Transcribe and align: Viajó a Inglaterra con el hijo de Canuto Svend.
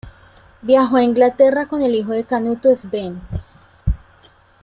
Viajó 0.63 0.97
a 0.97 1.03
Inglaterra 1.03 1.67
con 1.67 1.83
el 1.83 1.93
hijo 1.93 2.11
de 2.13 2.23
Canuto 2.23 2.75
Svend. 2.75 3.21